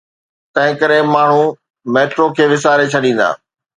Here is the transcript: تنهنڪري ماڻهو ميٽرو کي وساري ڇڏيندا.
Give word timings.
تنهنڪري 0.55 0.97
ماڻهو 1.13 1.45
ميٽرو 1.93 2.25
کي 2.39 2.43
وساري 2.55 2.85
ڇڏيندا. 2.93 3.29